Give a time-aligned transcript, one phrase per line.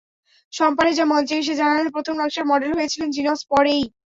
[0.53, 3.83] শম্পা রেজা মঞ্চে এসে জানালেন, প্রথম নকশার মডেল হয়েছিলেন জিনস পরেই।